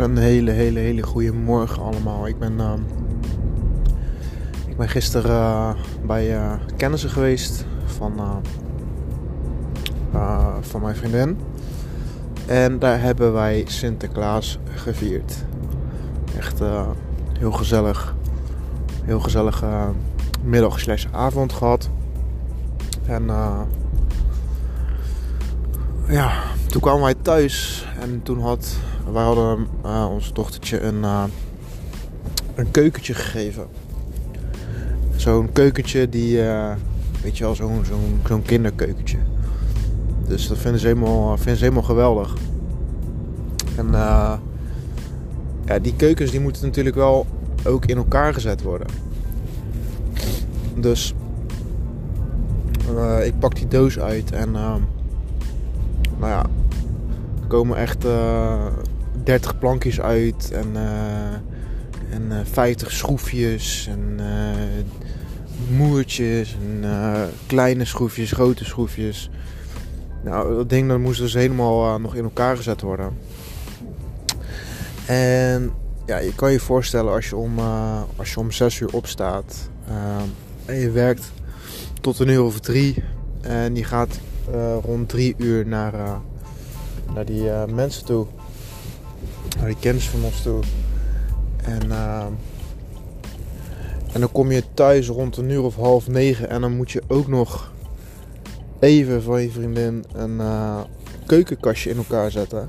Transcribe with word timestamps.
Een 0.00 0.16
hele, 0.16 0.50
hele, 0.50 0.78
hele 0.78 1.02
goede 1.02 1.32
morgen 1.32 1.82
allemaal. 1.82 2.26
Ik 2.26 2.38
ben, 2.38 2.52
uh, 2.52 2.72
ik 4.66 4.76
ben 4.76 4.88
gisteren 4.88 5.30
uh, 5.30 5.70
bij 6.06 6.34
uh, 6.34 6.52
kennissen 6.76 7.10
geweest 7.10 7.64
van, 7.84 8.42
van 10.60 10.80
mijn 10.80 10.96
vriendin. 10.96 11.38
En 12.46 12.78
daar 12.78 13.00
hebben 13.00 13.32
wij 13.32 13.64
Sinterklaas 13.66 14.58
gevierd. 14.74 15.44
Echt 16.38 16.60
heel 17.38 17.52
gezellig. 17.52 18.14
Heel 19.04 19.20
gezellige 19.20 19.68
middag 20.42 20.80
slash 20.80 21.06
avond 21.10 21.52
gehad. 21.52 21.90
En 23.06 23.26
ja, 26.08 26.32
toen 26.66 26.80
kwamen 26.80 27.02
wij 27.02 27.14
thuis 27.14 27.86
en 28.00 28.22
toen 28.22 28.40
had 28.40 28.76
wij 29.12 29.22
hadden 29.22 29.66
uh, 29.84 30.08
ons 30.10 30.32
dochtertje 30.32 30.80
een, 30.80 30.98
uh, 30.98 31.24
een 32.54 32.70
keukentje 32.70 33.14
gegeven. 33.14 33.66
Zo'n 35.16 35.52
keukentje 35.52 36.08
die, 36.08 36.36
uh, 36.36 36.72
weet 37.22 37.38
je 37.38 37.44
wel, 37.44 37.54
zo'n 37.54 37.84
zo'n 38.26 38.42
kinderkeukentje. 38.42 39.18
Dus 40.26 40.48
dat 40.48 40.58
vinden 40.58 40.80
ze 40.80 40.86
helemaal, 40.86 41.36
vinden 41.36 41.56
ze 41.56 41.62
helemaal 41.62 41.82
geweldig. 41.82 42.36
En 43.76 43.88
ja, 45.64 45.78
die 45.82 45.96
keukens 45.96 46.30
die 46.30 46.40
moeten 46.40 46.64
natuurlijk 46.64 46.96
wel 46.96 47.26
ook 47.64 47.86
in 47.86 47.96
elkaar 47.96 48.34
gezet 48.34 48.62
worden. 48.62 48.86
Dus 50.76 51.14
ik 53.22 53.38
pak 53.38 53.54
die 53.54 53.68
doos 53.68 53.98
uit 53.98 54.32
en 54.32 54.50
nou 54.50 54.80
ja, 56.20 56.46
komen 57.48 57.76
echt 57.76 58.04
30 59.24 59.58
plankjes 59.58 60.00
uit 60.00 60.50
en, 60.52 60.68
uh, 60.74 61.32
en 62.10 62.22
uh, 62.28 62.40
eh, 62.40 62.46
50 62.46 62.92
schroefjes 62.92 63.88
en 63.90 64.16
uh, 64.20 65.76
moertjes 65.76 66.56
en 66.62 66.84
kleine 67.46 67.84
schroefjes, 67.84 68.32
grote 68.32 68.64
schroefjes. 68.64 69.30
Nou, 70.24 70.54
dat 70.54 70.68
ding 70.68 70.88
dat 70.88 70.98
moest 70.98 71.20
dus 71.20 71.34
helemaal 71.34 71.98
nog 71.98 72.14
in 72.14 72.24
elkaar 72.24 72.56
gezet 72.56 72.80
worden. 72.80 73.18
En 75.06 75.72
ja, 76.06 76.18
je 76.18 76.34
kan 76.34 76.52
je 76.52 76.60
voorstellen 76.60 77.12
als 77.12 77.28
je 77.28 77.36
om, 77.36 77.58
als 78.16 78.32
je 78.32 78.40
om 78.40 78.50
6 78.50 78.80
uur 78.80 78.92
opstaat 78.92 79.70
en 80.64 80.76
je 80.76 80.90
werkt 80.90 81.32
tot 82.00 82.18
een 82.18 82.28
uur 82.28 82.42
of 82.42 82.60
drie 82.60 83.04
en 83.40 83.74
je 83.76 83.84
gaat 83.84 84.20
rond 84.82 85.08
3 85.08 85.34
uur 85.36 85.66
naar, 85.66 86.20
naar 87.14 87.24
die 87.24 87.50
mensen 87.66 88.04
toe 88.04 88.26
naar 89.60 89.68
die 89.68 89.78
kennis 89.80 90.08
van 90.08 90.24
ons 90.24 90.42
toe. 90.42 90.60
En, 91.64 91.86
uh, 91.86 92.24
en 94.12 94.20
dan 94.20 94.32
kom 94.32 94.50
je 94.50 94.62
thuis 94.74 95.08
rond 95.08 95.36
een 95.36 95.50
uur 95.50 95.62
of 95.62 95.76
half 95.76 96.08
negen. 96.08 96.50
En 96.50 96.60
dan 96.60 96.76
moet 96.76 96.90
je 96.90 97.02
ook 97.06 97.28
nog 97.28 97.72
even 98.78 99.22
van 99.22 99.42
je 99.42 99.50
vriendin 99.50 100.04
een 100.12 100.36
uh, 100.36 100.80
keukenkastje 101.26 101.90
in 101.90 101.96
elkaar 101.96 102.30
zetten. 102.30 102.68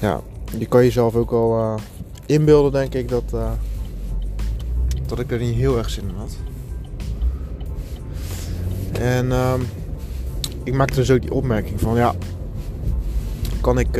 Ja, 0.00 0.20
je 0.58 0.66
kan 0.66 0.82
jezelf 0.82 1.14
ook 1.14 1.30
al 1.30 1.58
uh, 1.58 1.74
inbeelden, 2.26 2.72
denk 2.72 2.94
ik, 2.94 3.08
dat, 3.08 3.34
dat 5.06 5.18
ik 5.18 5.30
er 5.30 5.38
niet 5.38 5.54
heel 5.54 5.78
erg 5.78 5.90
zin 5.90 6.08
in 6.08 6.14
had. 6.14 6.36
En 9.00 9.26
uh, 9.26 9.54
ik 10.64 10.74
maakte 10.74 10.94
dus 10.94 11.10
ook 11.10 11.20
die 11.20 11.32
opmerking 11.32 11.80
van 11.80 11.96
ja, 11.96 12.14
kan 13.60 13.78
ik, 13.78 13.96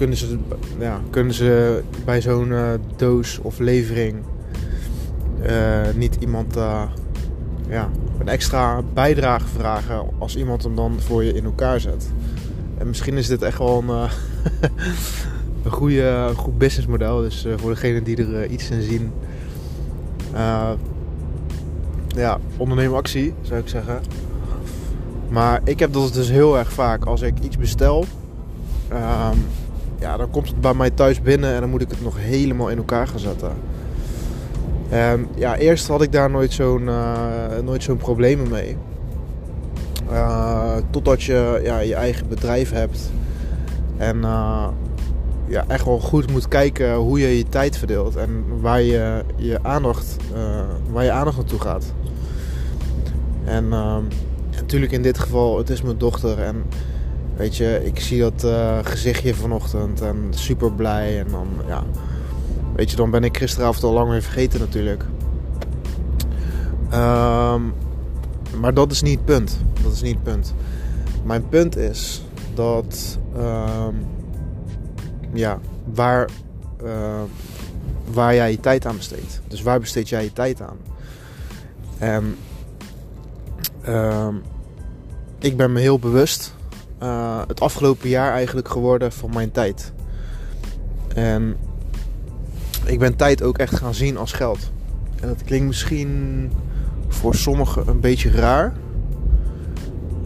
kunnen 0.00 0.18
ze, 0.18 0.38
ja, 0.78 1.00
kunnen 1.10 1.34
ze 1.34 1.82
bij 2.04 2.20
zo'n 2.20 2.48
uh, 2.48 2.70
doos 2.96 3.38
of 3.38 3.58
levering 3.58 4.16
uh, 5.46 5.88
niet 5.94 6.16
iemand 6.20 6.56
uh, 6.56 6.82
ja, 7.68 7.90
een 8.18 8.28
extra 8.28 8.82
bijdrage 8.94 9.46
vragen 9.46 10.06
als 10.18 10.36
iemand 10.36 10.62
hem 10.62 10.74
dan 10.74 11.00
voor 11.00 11.24
je 11.24 11.32
in 11.32 11.44
elkaar 11.44 11.80
zet. 11.80 12.10
En 12.78 12.86
misschien 12.86 13.16
is 13.16 13.26
dit 13.26 13.42
echt 13.42 13.58
wel 13.58 13.84
een, 13.88 13.88
een 15.64 15.70
goede, 15.70 16.32
goed 16.36 16.58
businessmodel. 16.58 17.20
Dus 17.20 17.46
voor 17.56 17.70
degenen 17.70 18.04
die 18.04 18.16
er 18.16 18.46
iets 18.46 18.70
in 18.70 18.82
zien. 18.82 19.12
ja, 22.08 22.38
onderneem 22.56 22.94
actie 22.94 23.34
zou 23.40 23.60
ik 23.60 23.68
zeggen. 23.68 24.00
Maar 25.28 25.60
ik 25.64 25.78
heb 25.78 25.92
dat 25.92 26.12
dus 26.12 26.30
heel 26.30 26.58
erg 26.58 26.72
vaak 26.72 27.04
als 27.04 27.20
ik 27.20 27.38
iets 27.40 27.56
bestel. 27.56 28.04
Um, 28.92 29.44
ja, 30.00 30.16
dan 30.16 30.30
komt 30.30 30.46
het 30.46 30.60
bij 30.60 30.74
mij 30.74 30.90
thuis 30.90 31.22
binnen 31.22 31.54
en 31.54 31.60
dan 31.60 31.70
moet 31.70 31.82
ik 31.82 31.90
het 31.90 32.02
nog 32.02 32.16
helemaal 32.18 32.68
in 32.68 32.76
elkaar 32.76 33.06
gaan 33.08 33.18
zetten. 33.18 33.52
En 34.88 35.26
ja, 35.34 35.56
eerst 35.56 35.86
had 35.88 36.02
ik 36.02 36.12
daar 36.12 36.30
nooit 36.30 36.52
zo'n 36.52 36.82
uh, 36.82 37.58
nooit 37.64 37.82
zo'n 37.82 37.96
problemen 37.96 38.48
mee. 38.48 38.76
Uh, 40.10 40.76
totdat 40.90 41.22
je 41.22 41.60
ja, 41.62 41.78
je 41.78 41.94
eigen 41.94 42.28
bedrijf 42.28 42.70
hebt. 42.70 43.10
En 43.96 44.16
uh, 44.16 44.68
ja, 45.46 45.64
echt 45.68 45.84
wel 45.84 45.98
goed 46.00 46.30
moet 46.30 46.48
kijken 46.48 46.94
hoe 46.94 47.20
je 47.20 47.38
je 47.38 47.48
tijd 47.48 47.78
verdeelt. 47.78 48.16
En 48.16 48.44
waar 48.60 48.82
je, 48.82 49.24
je, 49.36 49.58
aandacht, 49.62 50.16
waar 50.90 51.04
je 51.04 51.10
aandacht 51.10 51.36
naartoe 51.36 51.60
gaat. 51.60 51.92
En 53.44 53.68
natuurlijk 54.56 54.92
in 54.92 55.02
dit 55.02 55.18
geval, 55.18 55.58
het 55.58 55.70
is 55.70 55.82
mijn 55.82 55.98
dochter. 55.98 56.38
En 56.38 56.64
Weet 57.36 57.56
je, 57.56 57.80
ik 57.84 58.00
zie 58.00 58.20
dat 58.20 58.44
uh, 58.44 58.78
gezichtje 58.82 59.34
vanochtend 59.34 60.00
en 60.00 60.26
super 60.30 60.72
blij. 60.72 61.18
En 61.18 61.26
dan, 61.30 61.48
ja. 61.66 61.82
Weet 62.74 62.90
je, 62.90 62.96
dan 62.96 63.10
ben 63.10 63.24
ik 63.24 63.36
gisteravond 63.36 63.84
al 63.84 63.92
lang 63.92 64.10
weer 64.10 64.22
vergeten 64.22 64.60
natuurlijk. 64.60 65.04
Um, 66.92 67.74
maar 68.60 68.74
dat 68.74 68.90
is 68.90 69.02
niet 69.02 69.16
het 69.16 69.24
punt. 69.24 69.58
Dat 69.82 69.92
is 69.92 70.02
niet 70.02 70.14
het 70.14 70.22
punt. 70.22 70.54
Mijn 71.24 71.48
punt 71.48 71.76
is 71.76 72.22
dat. 72.54 73.18
Um, 73.36 74.06
ja, 75.32 75.58
waar. 75.92 76.28
Uh, 76.84 77.22
waar 78.12 78.34
jij 78.34 78.50
je 78.50 78.60
tijd 78.60 78.86
aan 78.86 78.96
besteedt. 78.96 79.40
Dus 79.48 79.62
waar 79.62 79.80
besteed 79.80 80.08
jij 80.08 80.24
je 80.24 80.32
tijd 80.32 80.62
aan? 80.62 80.76
En. 81.98 82.36
Ik 85.38 85.56
ben 85.56 85.72
me 85.72 85.80
heel 85.80 85.98
bewust 85.98 86.54
uh, 87.02 87.40
het 87.46 87.60
afgelopen 87.60 88.08
jaar 88.08 88.32
eigenlijk 88.32 88.68
geworden 88.68 89.12
van 89.12 89.30
mijn 89.34 89.50
tijd. 89.50 89.92
En 91.14 91.56
ik 92.84 92.98
ben 92.98 93.16
tijd 93.16 93.42
ook 93.42 93.58
echt 93.58 93.76
gaan 93.76 93.94
zien 93.94 94.16
als 94.16 94.32
geld. 94.32 94.70
En 95.20 95.28
dat 95.28 95.44
klinkt 95.44 95.66
misschien 95.66 96.52
voor 97.08 97.34
sommigen 97.34 97.88
een 97.88 98.00
beetje 98.00 98.30
raar. 98.30 98.72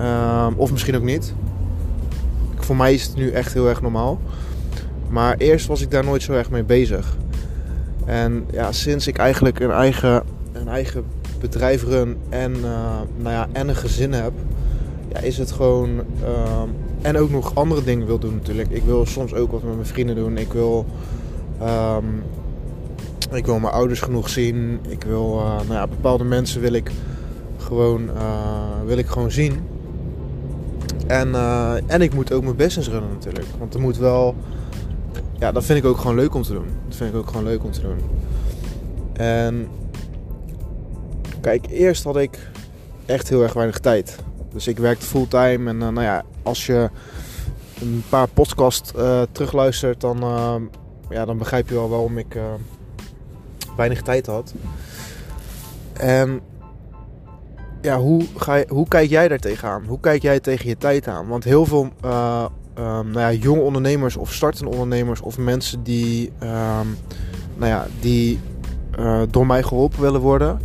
Uh, 0.01 0.47
of 0.57 0.73
misschien 0.73 0.97
ook 0.97 1.03
niet. 1.03 1.35
Voor 2.57 2.77
mij 2.77 2.95
is 2.95 3.05
het 3.05 3.17
nu 3.17 3.31
echt 3.31 3.53
heel 3.53 3.69
erg 3.69 3.83
normaal. 3.83 4.21
Maar 5.09 5.37
eerst 5.37 5.67
was 5.67 5.81
ik 5.81 5.91
daar 5.91 6.05
nooit 6.05 6.23
zo 6.23 6.33
erg 6.33 6.51
mee 6.51 6.65
bezig. 6.65 7.17
En 8.05 8.47
ja, 8.51 8.73
sinds 8.73 9.07
ik 9.07 9.17
eigenlijk 9.17 9.61
een 9.61 9.71
eigen, 9.71 10.23
een 10.53 10.69
eigen 10.69 11.05
bedrijf 11.41 11.85
run 11.85 12.17
en, 12.29 12.57
uh, 12.57 13.01
nou 13.17 13.31
ja, 13.31 13.49
en 13.53 13.69
een 13.69 13.77
gezin 13.77 14.13
heb, 14.13 14.33
ja, 15.09 15.19
is 15.19 15.39
het 15.39 15.53
gewoon. 15.53 16.01
Ehm, 16.23 16.69
en 17.03 17.17
ook 17.17 17.31
nog 17.31 17.55
andere 17.55 17.85
dingen 17.85 18.07
wil 18.07 18.19
doen 18.19 18.35
natuurlijk. 18.35 18.71
Ik 18.71 18.83
wil 18.83 19.07
soms 19.07 19.35
ook 19.35 19.51
wat 19.51 19.63
met 19.63 19.75
mijn 19.75 19.87
vrienden 19.87 20.17
doen. 20.17 20.39
Ik 20.39 20.53
wil. 20.53 20.87
Um, 21.63 22.23
ik 23.33 23.47
wil 23.47 23.59
mijn 23.59 23.73
ouders 23.73 24.01
genoeg 24.01 24.29
zien. 24.29 24.79
Ik 24.89 25.05
wil. 25.05 25.39
Uh, 25.39 25.57
nou 25.57 25.73
ja, 25.73 25.87
bepaalde 25.87 26.25
mensen 26.25 26.61
wil 26.61 26.73
ik 26.73 26.91
gewoon, 27.57 28.03
uh, 28.17 28.87
wil 28.87 28.99
ik 28.99 29.07
gewoon 29.07 29.31
zien. 29.31 29.61
En, 31.07 31.29
uh, 31.29 31.75
en 31.87 32.03
ik 32.03 32.15
moet 32.15 32.33
ook 32.33 32.43
mijn 32.43 32.57
business 32.57 32.89
runnen 32.89 33.11
natuurlijk. 33.11 33.47
Want 33.59 33.75
er 33.75 33.81
moet 33.81 33.97
wel. 33.97 34.35
Ja, 35.39 35.53
dat 35.53 35.65
vind 35.65 35.79
ik 35.79 35.85
ook 35.85 35.99
gewoon 35.99 36.17
leuk 36.17 36.35
om 36.35 36.43
te 36.43 36.53
doen. 36.53 36.67
Dat 36.89 36.97
vind 36.97 37.11
ik 37.11 37.17
ook 37.17 37.29
gewoon 37.29 37.45
leuk 37.45 37.65
om 37.65 37.71
te 37.71 37.81
doen. 37.81 37.99
En. 39.13 39.69
Kijk, 41.41 41.67
eerst 41.71 42.05
had 42.05 42.17
ik 42.17 42.51
echt 43.07 43.29
heel 43.29 43.43
erg 43.43 43.53
weinig 43.53 43.79
tijd. 43.79 44.19
Dus 44.55 44.67
ik 44.67 44.79
werkte 44.79 45.07
fulltime. 45.07 45.71
En 45.71 45.77
uh, 45.77 45.89
nou 45.89 46.03
ja, 46.03 46.25
als 46.43 46.67
je 46.67 46.91
een 47.81 48.03
paar 48.09 48.29
podcasts 48.29 48.93
uh, 48.97 49.23
terugluistert, 49.33 50.01
dan, 50.01 50.25
uh, 50.25 50.55
ja, 51.11 51.25
dan 51.25 51.39
begrijp 51.39 51.69
je 51.69 51.75
wel 51.75 51.89
waarom 51.89 52.19
ik 52.19 52.39
weinig 53.77 54.03
tijd 54.03 54.27
had. 54.27 54.55
En 55.93 56.41
ja, 57.83 57.99
hoe, 57.99 58.27
ga 58.37 58.65
hoe 58.69 58.89
kijk 58.89 59.11
jij 59.11 59.29
daar 59.29 59.39
tegenaan? 59.39 59.85
Hoe 59.87 60.01
kijk 60.01 60.23
jij 60.23 60.41
tegen 60.41 60.69
je 60.69 60.77
tijd 60.77 61.09
aan? 61.09 61.27
Want 61.27 61.45
heel 61.45 61.67
veel 61.67 61.83
um, 61.83 63.11
nou 63.11 63.19
ja, 63.19 63.33
jonge 63.33 63.61
ondernemers 63.61 64.17
of 64.17 64.33
startende 64.33 64.71
ondernemers 64.71 65.21
of 65.21 65.39
mensen 65.39 65.83
die, 65.83 66.33
um, 66.43 66.97
nou 67.57 67.71
ja, 67.71 67.87
die 68.01 68.41
door 69.31 69.47
mij 69.47 69.63
geholpen 69.63 70.01
willen 70.01 70.21
worden. 70.21 70.61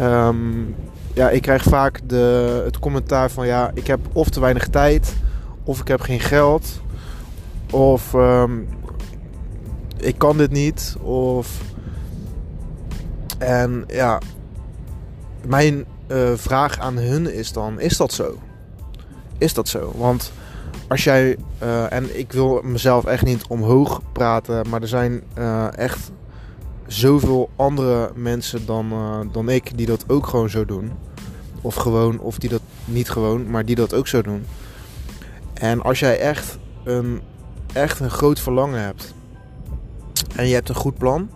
Um, 0.00 0.74
ja, 1.16 1.30
ik 1.30 1.42
krijg 1.42 1.62
vaak 1.62 2.00
de, 2.04 2.62
het 2.64 2.78
commentaar 2.78 3.30
van 3.30 3.46
ja, 3.46 3.70
ik 3.74 3.86
heb 3.86 4.00
of 4.12 4.28
te 4.28 4.40
weinig 4.40 4.68
tijd, 4.68 5.16
of 5.64 5.80
ik 5.80 5.88
heb 5.88 6.00
geen 6.00 6.20
geld, 6.20 6.80
Of 7.70 8.14
ehm, 8.14 8.60
ik 9.96 10.18
kan 10.18 10.36
dit 10.36 10.50
niet. 10.50 10.96
Of. 11.02 11.60
En 13.38 13.84
ja, 13.88 14.20
mijn 15.46 15.84
uh, 16.08 16.32
vraag 16.34 16.78
aan 16.78 16.96
hun 16.96 17.32
is 17.32 17.52
dan: 17.52 17.80
is 17.80 17.96
dat 17.96 18.12
zo? 18.12 18.38
Is 19.38 19.54
dat 19.54 19.68
zo? 19.68 19.92
Want 19.96 20.32
als 20.88 21.04
jij, 21.04 21.36
uh, 21.62 21.92
en 21.92 22.18
ik 22.18 22.32
wil 22.32 22.60
mezelf 22.62 23.04
echt 23.04 23.24
niet 23.24 23.46
omhoog 23.46 24.00
praten, 24.12 24.68
maar 24.68 24.82
er 24.82 24.88
zijn 24.88 25.22
uh, 25.38 25.78
echt 25.78 26.10
zoveel 26.86 27.50
andere 27.56 28.10
mensen 28.14 28.66
dan, 28.66 28.88
dan 29.32 29.48
ik 29.48 29.76
die 29.76 29.86
dat 29.86 30.04
ook 30.08 30.26
gewoon 30.26 30.50
zo 30.50 30.64
doen. 30.64 30.92
Of 31.60 31.74
gewoon, 31.74 32.20
of 32.20 32.38
die 32.38 32.50
dat 32.50 32.60
niet 32.84 33.10
gewoon, 33.10 33.50
maar 33.50 33.64
die 33.64 33.76
dat 33.76 33.94
ook 33.94 34.06
zo 34.06 34.22
doen. 34.22 34.46
En 35.54 35.82
als 35.82 35.98
jij 35.98 36.18
echt 36.18 36.58
een, 36.84 37.20
echt 37.72 38.00
een 38.00 38.10
groot 38.10 38.40
verlangen 38.40 38.80
hebt 38.80 39.14
en 40.34 40.48
je 40.48 40.54
hebt 40.54 40.68
een 40.68 40.74
goed 40.74 40.98
plan, 40.98 41.30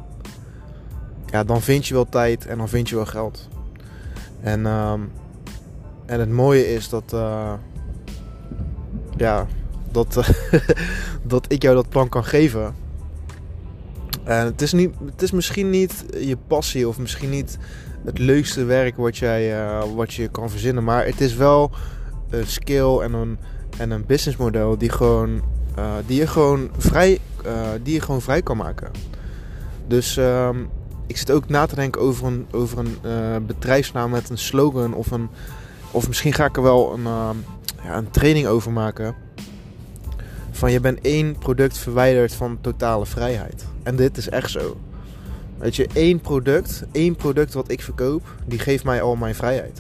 ja, 1.27 1.45
dan 1.45 1.63
vind 1.63 1.87
je 1.87 1.95
wel 1.95 2.09
tijd 2.09 2.47
en 2.47 2.59
dan 2.59 2.69
vind 2.69 2.89
je 2.89 2.95
wel 2.95 3.07
geld. 3.07 3.49
En, 4.41 4.67
um, 4.67 5.13
en 6.07 6.21
het 6.21 6.31
mooie 6.31 6.73
is 6.73 6.89
dat, 6.89 7.13
uh, 7.15 7.53
ja, 9.17 9.47
dat, 9.91 10.15
dat 11.23 11.53
ik 11.53 11.63
jou 11.63 11.75
dat 11.75 11.89
plan 11.89 12.09
kan 12.09 12.25
geven. 12.25 12.75
En 14.25 14.47
het 14.47 14.63
is, 14.63 14.73
niet, 14.73 14.95
het 15.05 15.23
is 15.23 15.31
misschien 15.31 15.71
niet 15.71 16.05
je 16.21 16.37
passie 16.47 16.89
of 16.89 16.99
misschien 16.99 17.31
niet 17.31 17.59
het 18.05 18.19
leukste 18.19 18.65
werk 18.65 18.97
wat, 18.97 19.17
jij, 19.17 19.63
uh, 19.63 19.83
wat 19.95 20.15
je 20.15 20.29
kan 20.29 20.51
verzinnen. 20.51 20.85
Maar 20.85 21.07
het 21.07 21.21
is 21.21 21.35
wel 21.35 21.71
een 22.31 22.47
skill 22.47 22.99
en 22.99 23.13
een, 23.13 23.39
en 23.79 23.91
een 23.91 24.07
businessmodel 24.07 24.79
die, 24.79 24.91
gewoon, 24.91 25.43
uh, 25.79 25.93
die, 26.07 26.19
je 26.19 26.27
gewoon 26.27 26.71
vrij, 26.79 27.19
uh, 27.47 27.69
die 27.83 27.95
je 27.95 28.01
gewoon 28.01 28.23
vrij 28.23 28.43
kan 28.43 28.57
maken. 28.57 28.91
Dus 29.87 30.17
um, 30.17 30.69
ik 31.07 31.17
zit 31.17 31.31
ook 31.31 31.49
na 31.49 31.67
te 31.67 31.75
denken 31.75 32.01
over 32.01 32.27
een, 32.27 32.47
over 32.51 32.79
een 32.79 33.47
bedrijfsnaam 33.47 34.11
met 34.11 34.31
een 34.31 34.39
slogan. 34.39 34.95
Of, 34.95 35.11
een, 35.11 35.29
of 35.91 36.09
misschien 36.09 36.33
ga 36.33 36.45
ik 36.45 36.57
er 36.57 36.63
wel 36.63 36.93
een, 36.93 37.03
ja, 37.83 37.97
een 37.97 38.11
training 38.11 38.47
over 38.47 38.73
maken. 38.73 39.15
Van 40.51 40.73
je 40.73 40.81
bent 40.81 41.01
één 41.01 41.39
product 41.39 41.79
verwijderd 41.79 42.35
van 42.35 42.59
totale 42.61 43.07
vrijheid. 43.07 43.65
En 43.83 43.97
dit 43.97 44.17
is 44.17 44.29
echt 44.29 44.51
zo. 44.51 44.77
Weet 45.59 45.77
je, 45.77 45.89
één 45.93 46.21
product, 46.21 46.85
één 46.93 47.17
product 47.17 47.55
wat 47.55 47.71
ik 47.71 47.83
verkoop, 47.83 48.35
die 48.47 48.59
geeft 48.59 48.85
mij 48.85 49.03
al 49.03 49.17
mijn 49.17 49.35
vrijheid. 49.35 49.79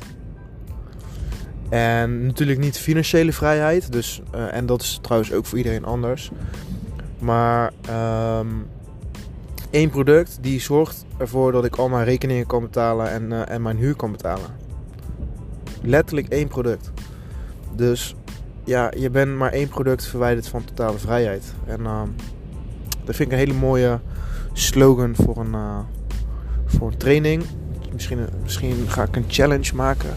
En 1.68 2.26
natuurlijk 2.26 2.58
niet 2.58 2.78
financiële 2.78 3.32
vrijheid, 3.32 3.92
dus, 3.92 4.22
uh, 4.34 4.54
en 4.54 4.66
dat 4.66 4.82
is 4.82 4.98
trouwens 5.02 5.32
ook 5.32 5.46
voor 5.46 5.58
iedereen 5.58 5.84
anders. 5.84 6.30
Maar 7.18 7.72
um, 8.38 8.66
één 9.70 9.90
product 9.90 10.38
die 10.40 10.60
zorgt 10.60 11.04
ervoor 11.18 11.52
dat 11.52 11.64
ik 11.64 11.76
al 11.76 11.88
mijn 11.88 12.04
rekeningen 12.04 12.46
kan 12.46 12.62
betalen 12.62 13.10
en, 13.10 13.30
uh, 13.30 13.48
en 13.48 13.62
mijn 13.62 13.76
huur 13.76 13.96
kan 13.96 14.12
betalen. 14.12 14.56
Letterlijk 15.82 16.28
één 16.28 16.48
product. 16.48 16.90
Dus 17.74 18.14
ja, 18.64 18.92
je 18.96 19.10
bent 19.10 19.36
maar 19.36 19.52
één 19.52 19.68
product 19.68 20.06
verwijderd 20.06 20.48
van 20.48 20.64
totale 20.64 20.98
vrijheid. 20.98 21.54
En 21.66 21.80
uh, 21.80 22.02
dat 23.04 23.16
vind 23.16 23.32
ik 23.32 23.32
een 23.32 23.46
hele 23.46 23.58
mooie 23.58 23.98
slogan 24.52 25.14
voor 25.14 25.36
een, 25.36 25.52
uh, 25.52 25.78
voor 26.64 26.96
training. 26.96 27.44
Misschien, 27.92 28.18
misschien 28.42 28.84
ga 28.88 29.02
ik 29.02 29.16
een 29.16 29.24
challenge 29.28 29.74
maken. 29.74 30.16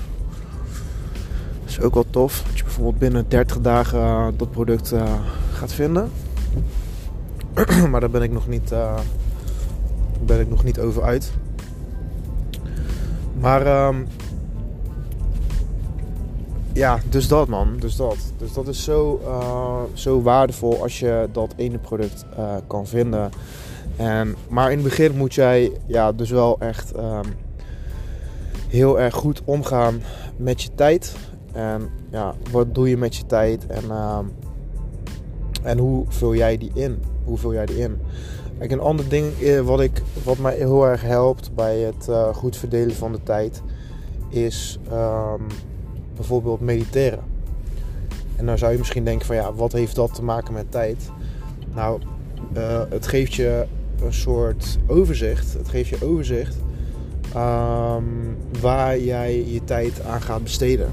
Dat 1.60 1.70
is 1.70 1.80
ook 1.80 1.94
wel 1.94 2.06
tof. 2.10 2.44
Dat 2.48 2.58
je 2.58 2.64
bijvoorbeeld 2.64 3.00
binnen 3.00 3.26
30 3.28 3.62
dagen 3.62 4.00
uh, 4.00 4.28
dat 4.38 4.52
product 4.52 4.94
uh, 4.94 5.14
gaat 5.54 5.74
vinden. 5.74 6.12
maar 7.92 8.00
daar 8.00 8.10
ben 8.10 8.22
ik 8.22 8.32
nog 8.32 8.48
niet, 8.48 8.74
ben 10.26 10.40
ik 10.40 10.50
nog 10.50 10.64
niet 10.64 10.80
over 10.80 11.04
uit. 11.04 11.32
Maar 13.40 13.88
um, 13.88 14.08
ja, 16.74 17.00
dus 17.10 17.28
dat 17.28 17.48
man. 17.48 17.78
Dus 17.80 17.96
dat. 17.96 18.18
Dus 18.38 18.54
dat 18.54 18.68
is 18.68 18.84
zo, 18.84 19.22
zo 19.94 20.22
waardevol 20.22 20.82
als 20.82 21.00
je 21.00 21.30
dat 21.32 21.54
ene 21.56 21.78
product 21.78 22.26
kan 22.68 22.88
vinden. 22.88 23.32
En, 23.96 24.36
maar 24.48 24.72
in 24.72 24.78
het 24.78 24.88
begin 24.88 25.18
moet 25.18 25.34
jij 25.34 25.72
ja, 25.86 26.12
dus 26.12 26.30
wel 26.30 26.60
echt 26.60 26.98
um, 26.98 27.36
heel 28.68 29.00
erg 29.00 29.16
goed 29.16 29.42
omgaan 29.46 30.02
met 30.38 30.62
je 30.62 30.70
tijd. 30.76 31.16
En 31.52 31.90
ja, 32.10 32.34
wat 32.52 32.76
doe 32.76 32.90
je 32.90 32.98
met 32.98 33.16
je 33.16 33.26
tijd 33.26 33.68
en, 33.68 33.84
um, 33.92 34.32
en 35.64 35.78
hoe 35.78 36.06
vul 36.08 36.36
jij 36.36 36.58
die 36.58 36.72
in? 36.74 37.02
Hoe 37.24 37.38
vul 37.38 37.54
jij 37.54 37.66
die 37.66 37.80
in? 37.80 38.00
Kijk, 38.58 38.72
een 38.72 38.80
ander 38.80 39.10
ding 39.10 39.40
eh, 39.42 39.60
wat, 39.60 39.80
ik, 39.80 40.02
wat 40.24 40.38
mij 40.38 40.56
heel 40.56 40.88
erg 40.88 41.02
helpt 41.02 41.56
bij 41.56 41.80
het 41.80 42.10
goed 42.34 42.58
verdelen 42.58 42.96
van 42.96 43.12
de 43.12 43.24
tijd 43.24 43.62
is 44.30 44.80
um, 44.92 45.48
bijvoorbeeld 46.16 46.60
mediteren. 46.60 47.24
En 48.36 48.46
dan 48.46 48.58
zou 48.58 48.72
je 48.72 48.78
misschien 48.78 49.06
denken 49.06 49.26
van 49.26 49.36
ja, 49.36 49.54
wat 49.54 49.72
heeft 49.72 49.96
dat 49.96 50.14
te 50.14 50.24
maken 50.24 50.54
met 50.54 50.72
tijd? 50.72 51.10
Nou, 51.74 52.02
uh, 52.58 52.82
het 52.90 53.08
geeft 53.08 53.34
je 53.34 53.66
een 54.04 54.14
soort 54.14 54.78
overzicht. 54.88 55.54
Het 55.54 55.70
geeft 55.70 55.90
je 55.90 56.06
overzicht 56.06 56.56
um, 57.36 58.38
waar 58.62 59.00
jij 59.00 59.46
je 59.48 59.64
tijd 59.64 60.02
aan 60.02 60.22
gaat 60.22 60.44
besteden. 60.44 60.90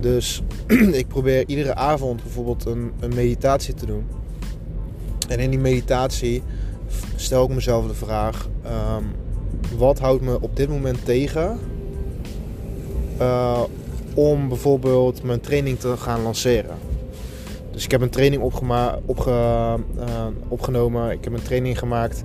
Dus 0.00 0.42
ik 1.00 1.08
probeer 1.08 1.44
iedere 1.46 1.74
avond 1.74 2.22
bijvoorbeeld 2.22 2.64
een, 2.64 2.92
een 3.00 3.14
meditatie 3.14 3.74
te 3.74 3.86
doen. 3.86 4.06
En 5.28 5.38
in 5.38 5.50
die 5.50 5.58
meditatie 5.58 6.42
stel 7.16 7.44
ik 7.44 7.50
mezelf 7.50 7.86
de 7.86 7.94
vraag: 7.94 8.48
um, 8.66 9.06
wat 9.78 9.98
houdt 9.98 10.22
me 10.22 10.40
op 10.40 10.56
dit 10.56 10.68
moment 10.68 11.04
tegen 11.04 11.58
uh, 13.20 13.62
om 14.18 14.48
bijvoorbeeld 14.48 15.22
mijn 15.22 15.40
training 15.40 15.78
te 15.78 15.96
gaan 15.96 16.22
lanceren? 16.22 16.76
Dus 17.70 17.84
ik 17.84 17.90
heb 17.90 18.00
een 18.00 18.10
training 18.10 18.42
uh, 18.66 18.94
opgenomen. 20.48 21.10
Ik 21.10 21.24
heb 21.24 21.32
een 21.32 21.42
training 21.42 21.78
gemaakt 21.78 22.24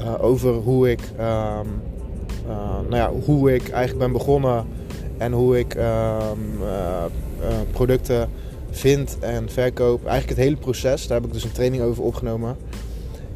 uh, 0.00 0.24
over 0.24 0.52
hoe 0.52 0.90
ik, 0.90 1.00
uh, 1.18 1.60
nou 2.88 2.96
ja, 2.96 3.12
hoe 3.24 3.54
ik 3.54 3.68
eigenlijk 3.68 3.98
ben 3.98 4.12
begonnen 4.12 4.66
en 5.16 5.32
hoe 5.32 5.58
ik 5.58 5.74
ehm, 5.74 6.38
producten 7.70 8.28
vind 8.70 9.16
en 9.20 9.50
verkoop. 9.50 10.06
Eigenlijk 10.06 10.38
het 10.38 10.46
hele 10.46 10.56
proces. 10.56 11.06
Daar 11.06 11.18
heb 11.18 11.26
ik 11.26 11.32
dus 11.32 11.44
een 11.44 11.52
training 11.52 11.82
over 11.82 12.02
opgenomen. 12.02 12.56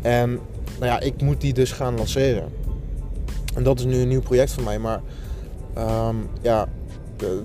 En 0.03 0.31
nou 0.79 0.93
ja, 0.93 1.01
ik 1.01 1.23
moet 1.23 1.41
die 1.41 1.53
dus 1.53 1.73
gaan 1.73 1.97
lanceren. 1.97 2.45
En 3.55 3.63
dat 3.63 3.79
is 3.79 3.85
nu 3.85 4.01
een 4.01 4.09
nieuw 4.09 4.23
project 4.23 4.53
van 4.53 4.65
mij. 4.65 4.79
Maar 4.79 5.01
um, 5.79 6.29
ja, 6.43 6.69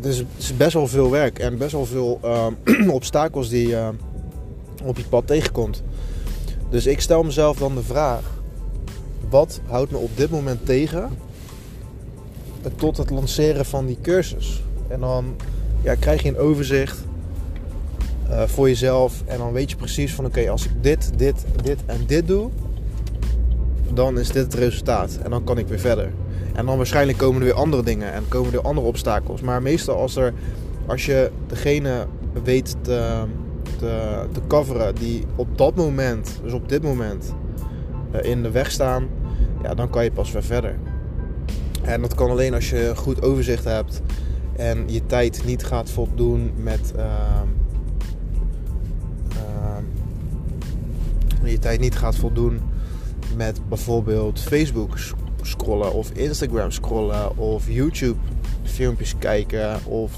is, 0.06 0.18
het 0.18 0.28
is, 0.38 0.58
best 0.58 0.74
wel 0.74 0.88
veel 0.88 1.12
werk 1.12 1.40
en 1.40 1.58
best 1.58 1.72
wel 1.72 1.86
veel 1.86 2.20
uh, 2.24 2.90
obstakels 3.00 3.50
die 3.50 3.68
je 3.68 3.76
uh, 3.76 3.90
op 4.84 4.98
je 4.98 5.04
pad 5.04 5.28
tegenkomt. 5.28 5.84
Dus 6.70 6.86
ik 6.86 7.02
stel 7.02 7.24
mezelf 7.24 7.58
dan 7.58 7.76
de 7.76 7.84
vraag: 7.84 8.24
wat 9.30 9.62
houdt 9.66 9.92
me 9.92 9.98
op 9.98 10.18
dit 10.18 10.30
moment 10.30 10.66
tegen 10.66 11.10
tot 12.76 12.98
het 12.98 13.10
lanceren 13.10 13.66
van 13.66 13.86
die 13.86 13.98
cursus? 14.02 14.64
En 14.88 15.00
dan 15.00 15.36
ja, 15.84 15.96
krijg 15.96 16.24
je 16.24 16.30
een 16.30 16.38
overzicht 16.38 17.06
uh, 18.30 18.44
voor 18.44 18.68
jezelf 18.68 19.24
en 19.26 19.38
dan 19.38 19.52
weet 19.52 19.70
je 19.70 19.76
precies 19.76 20.14
van 20.14 20.26
oké, 20.26 20.50
als 20.50 20.66
ik 20.66 20.72
dit, 20.82 21.12
dit, 21.16 21.46
dit 21.64 21.80
en 21.86 22.04
dit 22.06 22.28
doe, 22.28 22.50
dan 23.94 24.20
is 24.20 24.28
dit 24.28 24.44
het 24.44 24.54
resultaat 24.54 25.20
en 25.24 25.30
dan 25.30 25.44
kan 25.44 25.58
ik 25.58 25.68
weer 25.68 25.80
verder. 25.80 26.12
En 26.58 26.66
dan 26.66 26.78
waarschijnlijk 26.78 27.18
komen 27.18 27.42
er 27.42 27.48
weer 27.48 27.56
andere 27.56 27.84
dingen 27.84 28.14
en 28.14 28.28
komen 28.28 28.54
er 28.54 28.62
andere 28.62 28.88
obstakels. 28.88 29.42
Maar 29.42 29.62
meestal 29.62 29.98
als, 29.98 30.16
er, 30.16 30.34
als 30.86 31.06
je 31.06 31.32
degene 31.48 32.08
weet 32.44 32.76
te, 32.82 33.24
te, 33.78 34.26
te 34.32 34.42
coveren 34.48 34.96
die 34.96 35.26
op 35.36 35.58
dat 35.58 35.76
moment, 35.76 36.40
dus 36.44 36.54
op 36.54 36.70
dit 36.70 36.84
moment, 36.84 37.34
eh, 38.12 38.30
in 38.30 38.44
de 38.44 38.52
weg 38.52 38.72
staan, 38.72 39.08
ja, 39.64 39.74
dan 39.74 39.90
kan 39.90 40.04
je 40.04 40.12
pas 40.12 40.32
weer 40.32 40.44
verder. 40.44 40.76
En 41.82 42.02
dat 42.02 42.16
kan 42.16 42.30
alleen 42.30 42.54
als 42.54 42.70
je 42.70 42.92
goed 42.96 43.22
overzicht 43.22 43.64
hebt 43.64 44.02
en 44.56 44.84
je 44.88 45.06
tijd 45.06 45.42
niet 45.46 45.66
gaat 45.66 45.90
voldoen 45.90 46.52
met. 46.56 46.94
Uh, 46.96 47.04
uh, 51.44 51.52
je 51.52 51.60
tijd 51.60 51.80
niet 51.80 51.96
gaat 51.96 52.16
voldoen 52.16 52.62
met 53.36 53.62
bijvoorbeeld 53.70 54.40
Facebook 54.40 54.98
scrollen 55.48 55.94
of 55.94 56.12
Instagram 56.12 56.72
scrollen 56.72 57.38
of 57.38 57.70
YouTube 57.70 58.20
filmpjes 58.64 59.18
kijken 59.20 59.86
of 59.86 60.12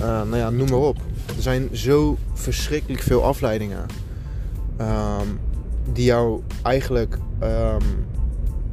uh, 0.00 0.06
nou 0.06 0.36
ja, 0.36 0.50
noem 0.50 0.68
maar 0.68 0.78
op. 0.78 0.96
Er 1.36 1.42
zijn 1.42 1.68
zo 1.72 2.16
verschrikkelijk 2.32 3.02
veel 3.02 3.24
afleidingen 3.24 3.86
um, 4.80 5.40
die 5.92 6.04
jou 6.04 6.42
eigenlijk 6.62 7.18
um, 7.42 8.06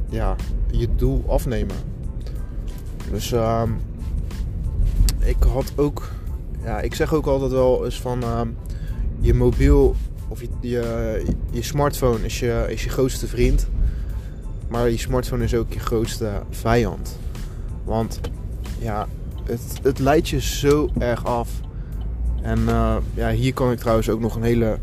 ja, 0.08 0.36
je 0.70 0.88
doel 0.96 1.24
afnemen. 1.26 1.76
Dus 3.10 3.32
um, 3.32 3.80
ik 5.18 5.42
had 5.52 5.72
ook, 5.76 6.08
ja, 6.64 6.80
ik 6.80 6.94
zeg 6.94 7.14
ook 7.14 7.26
altijd 7.26 7.50
wel 7.50 7.84
eens 7.84 8.00
van 8.00 8.24
je 9.20 9.34
mobiel 9.34 9.96
of 10.28 10.40
je, 10.40 10.48
je, 10.60 11.22
je 11.50 11.62
smartphone 11.62 12.24
is 12.24 12.38
je, 12.38 12.66
is 12.68 12.84
je 12.84 12.90
grootste 12.90 13.26
vriend. 13.26 13.68
Maar 14.68 14.90
je 14.90 14.98
smartphone 14.98 15.44
is 15.44 15.54
ook 15.54 15.72
je 15.72 15.78
grootste 15.78 16.30
vijand. 16.50 17.18
Want 17.84 18.20
ja, 18.78 19.06
het, 19.44 19.60
het 19.82 19.98
leidt 19.98 20.28
je 20.28 20.40
zo 20.40 20.88
erg 20.98 21.24
af. 21.24 21.48
En 22.42 22.58
uh, 22.58 22.96
ja, 23.14 23.30
hier 23.30 23.54
kan 23.54 23.72
ik 23.72 23.78
trouwens 23.78 24.08
ook 24.10 24.20
nog 24.20 24.36
een 24.36 24.42
hele, 24.42 24.78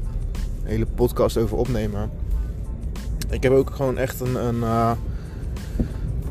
hele 0.64 0.86
podcast 0.86 1.38
over 1.38 1.58
opnemen. 1.58 2.10
Ik 3.30 3.44
heb 3.44 3.52
ook 3.52 3.70
gewoon 3.70 3.98
echt 3.98 4.20
een, 4.20 4.36
een, 4.46 4.56
uh, 4.56 4.92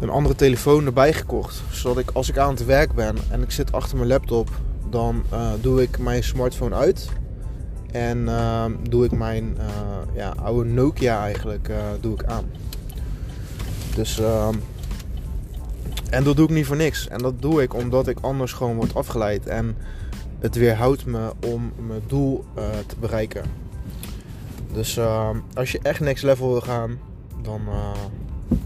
een 0.01 0.11
andere 0.11 0.35
telefoon 0.35 0.87
erbij 0.87 1.13
gekocht. 1.13 1.63
Zodat 1.71 1.99
ik 1.99 2.11
als 2.11 2.29
ik 2.29 2.39
aan 2.39 2.51
het 2.51 2.65
werk 2.65 2.93
ben 2.93 3.17
en 3.31 3.43
ik 3.43 3.51
zit 3.51 3.73
achter 3.73 3.97
mijn 3.97 4.09
laptop, 4.09 4.51
dan 4.91 5.23
uh, 5.33 5.51
doe 5.61 5.83
ik 5.83 5.99
mijn 5.99 6.25
smartphone 6.25 6.75
uit. 6.75 7.09
En 7.93 8.29
doe 8.89 9.05
ik 9.05 9.13
mijn 9.13 9.57
ja, 10.15 10.35
oude 10.43 10.71
Nokia 10.71 11.23
eigenlijk 11.23 11.71
doe 12.01 12.15
ik 12.15 12.25
aan. 12.25 12.45
Dus 13.95 14.19
ehm, 14.19 14.55
en 16.11 16.25
dat 16.25 16.37
doe 16.37 16.45
ik 16.45 16.55
niet 16.55 16.67
voor 16.67 16.77
niks. 16.77 17.09
En 17.09 17.19
dat 17.19 17.43
doe 17.43 17.63
ik 17.63 17.75
omdat 17.75 18.09
ik 18.09 18.19
anders 18.21 18.53
gewoon 18.53 18.77
word 18.77 18.95
afgeleid. 18.95 19.47
En 19.47 19.77
het 20.39 20.55
weerhoudt 20.55 21.07
me 21.07 21.33
om 21.47 21.73
mijn 21.87 22.03
doel 22.07 22.45
uh, 22.59 22.65
te 22.87 22.97
bereiken. 23.01 23.45
Dus 24.73 24.97
uh, 24.97 25.31
als 25.55 25.73
je 25.73 25.79
echt 25.83 26.01
next 26.01 26.23
level 26.23 26.49
wil 26.49 26.61
gaan, 26.61 26.99
dan, 27.43 27.61
uh, 27.69 28.59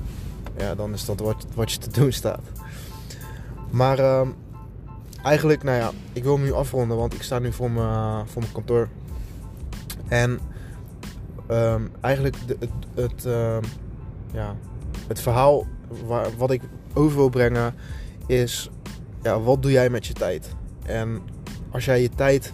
ja, 0.56 0.75
dan 0.75 0.92
is 0.92 1.04
dat 1.04 1.20
wat, 1.20 1.47
wat 1.54 1.73
je 1.73 1.78
te 1.78 1.90
doen 1.90 2.12
staat. 2.12 2.42
Maar 3.70 3.99
ehm, 3.99 4.28
eigenlijk, 5.23 5.62
nou 5.62 5.78
ja, 5.78 5.90
ik 6.12 6.23
wil 6.23 6.35
hem 6.35 6.44
nu 6.44 6.52
afronden, 6.52 6.97
want 6.97 7.14
ik 7.14 7.23
sta 7.23 7.38
nu 7.38 7.52
voor 7.52 7.70
mijn, 7.70 8.28
voor 8.28 8.42
mijn 8.42 8.52
kantoor. 8.52 8.88
En 10.08 10.38
um, 11.50 11.90
eigenlijk 12.00 12.37
de, 12.47 12.56
het, 12.61 12.70
het, 12.94 13.23
ja, 14.32 14.54
het 15.08 15.20
verhaal 15.20 15.66
waar, 16.06 16.36
wat 16.36 16.50
ik 16.50 16.62
over 16.94 17.16
wil 17.16 17.28
brengen 17.28 17.74
is, 18.26 18.70
ja, 19.22 19.40
wat 19.40 19.62
doe 19.62 19.70
jij 19.70 19.90
met 19.90 20.06
je 20.06 20.12
tijd? 20.12 20.54
En 20.84 21.20
als 21.70 21.84
jij 21.84 22.02
je 22.02 22.08
tijd 22.08 22.52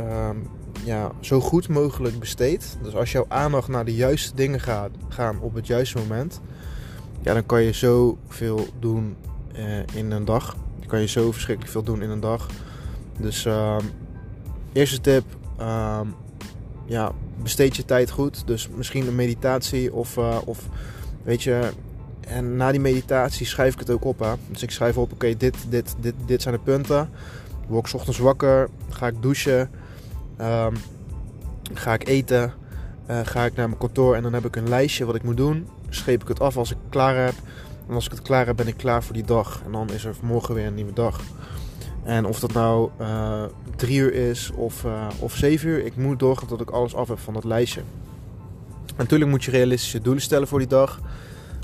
um, 0.00 0.48
ja, 0.84 1.10
zo 1.20 1.40
goed 1.40 1.68
mogelijk 1.68 2.18
besteedt, 2.18 2.78
dus 2.82 2.94
als 2.94 3.12
jouw 3.12 3.24
aandacht 3.28 3.68
naar 3.68 3.84
de 3.84 3.94
juiste 3.94 4.34
dingen 4.34 4.60
gaat 4.60 4.90
gaan 5.08 5.40
op 5.40 5.54
het 5.54 5.66
juiste 5.66 5.98
moment, 5.98 6.40
ja, 7.20 7.34
dan 7.34 7.46
kan 7.46 7.62
je 7.62 7.72
zoveel 7.72 8.66
doen 8.78 9.16
uh, 9.56 9.78
in 9.94 10.10
een 10.10 10.24
dag. 10.24 10.56
Dan 10.78 10.88
kan 10.88 11.00
je 11.00 11.06
zo 11.06 11.32
verschrikkelijk 11.32 11.72
veel 11.72 11.82
doen 11.82 12.02
in 12.02 12.10
een 12.10 12.20
dag. 12.20 12.46
Dus 13.18 13.44
um, 13.44 13.90
eerste 14.72 15.00
tip, 15.00 15.24
um, 15.60 16.14
ja, 16.84 17.12
besteed 17.42 17.76
je 17.76 17.84
tijd 17.84 18.10
goed. 18.10 18.46
Dus 18.46 18.68
misschien 18.68 19.06
een 19.06 19.14
meditatie 19.14 19.94
of, 19.94 20.16
uh, 20.16 20.38
of 20.44 20.68
weet 21.26 21.42
je, 21.42 21.70
en 22.20 22.56
na 22.56 22.70
die 22.70 22.80
meditatie 22.80 23.46
schrijf 23.46 23.72
ik 23.72 23.78
het 23.78 23.90
ook 23.90 24.04
op. 24.04 24.18
Hè? 24.18 24.32
Dus 24.48 24.62
ik 24.62 24.70
schrijf 24.70 24.96
op, 24.96 25.12
oké, 25.12 25.36
dit, 25.36 25.56
dit, 25.68 25.94
dit, 26.00 26.14
dit 26.26 26.42
zijn 26.42 26.54
de 26.54 26.60
punten. 26.60 27.10
Word 27.66 27.88
ik 27.88 27.94
ochtends 27.94 28.18
wakker, 28.18 28.68
ga 28.90 29.06
ik 29.06 29.22
douchen, 29.22 29.70
um, 30.40 30.74
ga 31.72 31.92
ik 31.94 32.08
eten, 32.08 32.52
uh, 33.10 33.20
ga 33.22 33.44
ik 33.44 33.54
naar 33.54 33.68
mijn 33.68 33.80
kantoor 33.80 34.14
en 34.14 34.22
dan 34.22 34.32
heb 34.32 34.44
ik 34.44 34.56
een 34.56 34.68
lijstje 34.68 35.04
wat 35.04 35.14
ik 35.14 35.22
moet 35.22 35.36
doen. 35.36 35.68
Schreef 35.88 36.22
ik 36.22 36.28
het 36.28 36.40
af 36.40 36.56
als 36.56 36.70
ik 36.70 36.76
het 36.82 36.90
klaar 36.90 37.24
heb. 37.24 37.34
En 37.88 37.94
als 37.94 38.04
ik 38.04 38.10
het 38.10 38.22
klaar 38.22 38.46
heb, 38.46 38.56
ben 38.56 38.66
ik 38.68 38.76
klaar 38.76 39.02
voor 39.02 39.14
die 39.14 39.24
dag. 39.24 39.62
En 39.64 39.72
dan 39.72 39.90
is 39.90 40.04
er 40.04 40.14
morgen 40.22 40.54
weer 40.54 40.66
een 40.66 40.74
nieuwe 40.74 40.92
dag. 40.92 41.20
En 42.04 42.26
of 42.26 42.40
dat 42.40 42.52
nou 42.52 42.90
uh, 43.00 43.42
drie 43.76 43.98
uur 43.98 44.14
is 44.14 44.50
of, 44.54 44.84
uh, 44.84 45.06
of 45.18 45.34
zeven 45.34 45.68
uur, 45.68 45.84
ik 45.84 45.96
moet 45.96 46.18
doorgaan 46.18 46.48
tot 46.48 46.60
ik 46.60 46.70
alles 46.70 46.94
af 46.94 47.08
heb 47.08 47.18
van 47.18 47.34
dat 47.34 47.44
lijstje. 47.44 47.80
Natuurlijk 48.96 49.30
moet 49.30 49.44
je 49.44 49.50
realistische 49.50 50.00
doelen 50.00 50.22
stellen 50.22 50.48
voor 50.48 50.58
die 50.58 50.68
dag. 50.68 51.00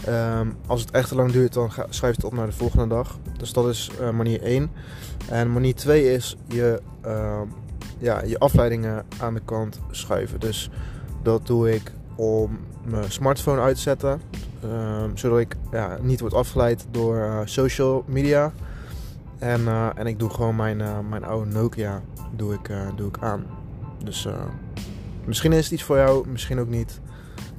Um, 0.08 0.56
als 0.66 0.80
het 0.80 0.90
echt 0.90 1.08
te 1.08 1.14
lang 1.14 1.32
duurt, 1.32 1.52
dan 1.52 1.72
ga, 1.72 1.86
schrijf 1.90 2.16
het 2.16 2.24
op 2.24 2.32
naar 2.32 2.46
de 2.46 2.52
volgende 2.52 2.86
dag. 2.86 3.18
Dus 3.38 3.52
dat 3.52 3.68
is 3.68 3.90
uh, 4.00 4.10
manier 4.10 4.42
1. 4.42 4.70
En 5.28 5.52
manier 5.52 5.74
2 5.74 6.12
is 6.12 6.36
je, 6.48 6.80
uh, 7.06 7.40
ja, 7.98 8.22
je 8.24 8.38
afleidingen 8.38 9.04
aan 9.18 9.34
de 9.34 9.40
kant 9.44 9.80
schuiven. 9.90 10.40
Dus 10.40 10.70
dat 11.22 11.46
doe 11.46 11.74
ik 11.74 11.92
om 12.16 12.58
mijn 12.84 13.12
smartphone 13.12 13.60
uit 13.60 13.74
te 13.74 13.82
zetten. 13.82 14.20
Um, 14.64 15.16
zodat 15.16 15.38
ik 15.38 15.56
ja, 15.72 15.98
niet 16.00 16.20
word 16.20 16.34
afgeleid 16.34 16.86
door 16.90 17.16
uh, 17.16 17.40
social 17.44 18.04
media. 18.06 18.52
En, 19.38 19.68
eh, 19.68 19.88
en 19.94 20.06
ik 20.06 20.18
doe 20.18 20.30
gewoon 20.30 20.56
mijn, 20.56 21.08
mijn 21.08 21.24
oude 21.24 21.50
Nokia 21.50 22.02
doe 22.36 22.54
ik, 22.54 22.70
doe 22.96 23.08
ik 23.08 23.18
aan. 23.20 23.46
Dus 24.04 24.28
misschien 25.26 25.52
is 25.52 25.64
het 25.64 25.72
iets 25.72 25.82
voor 25.82 25.96
jou, 25.96 26.28
misschien 26.28 26.58
ook 26.60 26.68
niet. 26.68 27.00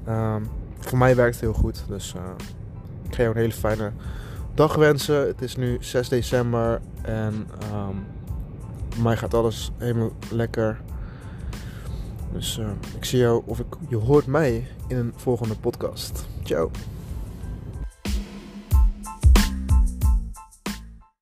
Um, 0.08 0.48
voor 0.80 0.98
mij 0.98 1.16
werkt 1.16 1.34
het 1.34 1.44
heel 1.44 1.54
goed. 1.54 1.84
Dus 1.88 2.14
uh, 2.18 2.22
ik 3.04 3.16
ga 3.16 3.22
jou 3.22 3.36
een 3.36 3.42
hele 3.42 3.54
fijne 3.54 3.92
dag 4.54 4.76
wensen. 4.76 5.28
Het 5.28 5.42
is 5.42 5.56
nu 5.56 5.78
6 5.80 6.10
december 6.10 6.82
en 7.02 7.34
um, 7.74 8.06
voor 8.90 9.04
mij 9.04 9.18
gaat 9.18 9.34
alles 9.34 9.72
helemaal 9.78 10.12
lekker. 10.32 10.82
Dus 12.34 12.58
uh, 12.58 12.68
ik 12.98 13.06
zie 13.06 13.20
jou 13.20 13.44
of 13.46 13.60
ik, 13.60 13.76
je 13.88 13.96
hoort 13.98 14.26
mij 14.26 14.68
in 14.88 14.98
een 14.98 15.14
volgende 15.16 15.56
podcast. 15.56 16.26
Ciao. 16.44 16.72